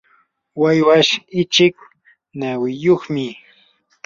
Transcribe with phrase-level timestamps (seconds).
[0.61, 1.75] waywash ichik
[2.39, 3.27] nawiyuqmi.